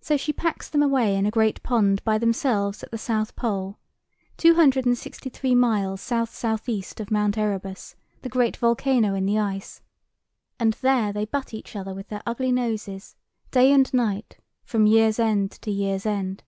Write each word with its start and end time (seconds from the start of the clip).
So 0.00 0.16
she 0.16 0.32
packs 0.32 0.68
them 0.68 0.82
away 0.82 1.14
in 1.14 1.26
a 1.26 1.30
great 1.30 1.62
pond 1.62 2.02
by 2.02 2.18
themselves 2.18 2.82
at 2.82 2.90
the 2.90 2.98
South 2.98 3.36
Pole, 3.36 3.78
two 4.36 4.56
hundred 4.56 4.84
and 4.84 4.98
sixty 4.98 5.30
three 5.30 5.54
miles 5.54 6.00
south 6.00 6.30
south 6.34 6.68
east 6.68 6.98
of 6.98 7.12
Mount 7.12 7.38
Erebus, 7.38 7.94
the 8.22 8.28
great 8.28 8.56
volcano 8.56 9.14
in 9.14 9.26
the 9.26 9.38
ice; 9.38 9.80
and 10.58 10.72
there 10.80 11.12
they 11.12 11.24
butt 11.26 11.54
each 11.54 11.76
other 11.76 11.94
with 11.94 12.08
their 12.08 12.24
ugly 12.26 12.50
noses, 12.50 13.14
day 13.52 13.70
and 13.70 13.94
night 13.94 14.38
from 14.64 14.88
year's 14.88 15.20
end 15.20 15.52
to 15.52 15.70
year's 15.70 16.04
end. 16.04 16.42